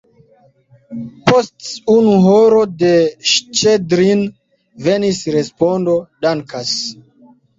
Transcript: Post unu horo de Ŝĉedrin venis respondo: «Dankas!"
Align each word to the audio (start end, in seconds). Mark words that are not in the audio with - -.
Post 1.27 1.65
unu 1.95 2.13
horo 2.23 2.61
de 2.83 2.89
Ŝĉedrin 3.33 4.23
venis 4.89 5.19
respondo: 5.35 5.99
«Dankas!" 6.27 6.73